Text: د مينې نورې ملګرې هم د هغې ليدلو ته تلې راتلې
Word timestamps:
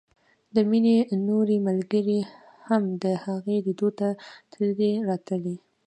د 0.55 0.57
مينې 0.69 0.97
نورې 1.27 1.57
ملګرې 1.67 2.19
هم 2.67 2.83
د 3.03 3.05
هغې 3.25 3.57
ليدلو 3.65 3.89
ته 3.99 4.09
تلې 4.51 4.91
راتلې 5.07 5.55